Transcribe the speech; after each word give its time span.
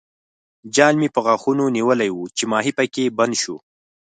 جال 0.75 0.95
مې 1.01 1.09
په 1.15 1.19
غاښونو 1.25 1.65
نیولی 1.77 2.09
وو 2.11 2.25
چې 2.37 2.43
ماهي 2.51 2.71
پکې 2.77 3.13
بند 3.17 3.33
شو. 3.41 3.55